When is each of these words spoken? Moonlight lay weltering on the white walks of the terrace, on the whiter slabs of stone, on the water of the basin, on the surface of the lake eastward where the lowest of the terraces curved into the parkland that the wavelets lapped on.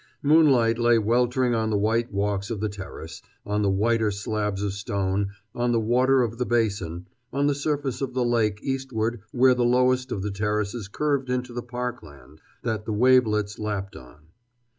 Moonlight 0.23 0.79
lay 0.79 0.97
weltering 0.97 1.53
on 1.53 1.69
the 1.69 1.77
white 1.77 2.11
walks 2.11 2.49
of 2.49 2.59
the 2.59 2.69
terrace, 2.69 3.21
on 3.45 3.61
the 3.61 3.69
whiter 3.69 4.09
slabs 4.09 4.63
of 4.63 4.73
stone, 4.73 5.29
on 5.53 5.71
the 5.71 5.79
water 5.79 6.23
of 6.23 6.39
the 6.39 6.45
basin, 6.47 7.05
on 7.31 7.45
the 7.45 7.53
surface 7.53 8.01
of 8.01 8.15
the 8.15 8.25
lake 8.25 8.57
eastward 8.63 9.21
where 9.31 9.53
the 9.53 9.63
lowest 9.63 10.11
of 10.11 10.23
the 10.23 10.31
terraces 10.31 10.87
curved 10.87 11.29
into 11.29 11.53
the 11.53 11.61
parkland 11.61 12.41
that 12.63 12.85
the 12.85 12.91
wavelets 12.91 13.59
lapped 13.59 13.95
on. 13.95 14.29